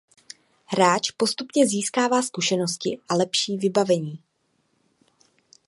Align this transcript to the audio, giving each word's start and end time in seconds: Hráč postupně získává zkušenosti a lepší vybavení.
Hráč 0.65 1.11
postupně 1.11 1.67
získává 1.67 2.21
zkušenosti 2.21 2.97
a 3.09 3.15
lepší 3.15 3.57
vybavení. 3.57 4.19